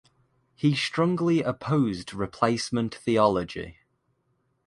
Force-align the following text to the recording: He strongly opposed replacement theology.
He 0.55 0.73
strongly 0.73 1.43
opposed 1.43 2.11
replacement 2.11 2.95
theology. 2.95 3.77